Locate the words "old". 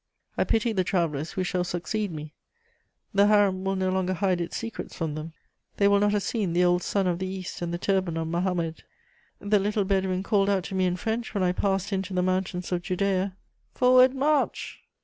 6.63-6.81